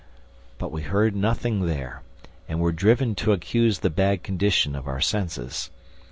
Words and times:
But 0.57 0.71
we 0.71 0.81
heard 0.81 1.15
nothing 1.15 1.67
there 1.67 2.01
and 2.49 2.59
were 2.59 2.71
driven 2.71 3.13
to 3.17 3.33
accuse 3.33 3.81
the 3.81 3.91
bad 3.91 4.23
condition 4.23 4.75
of 4.75 4.87
our 4.87 4.99
senses. 4.99 5.69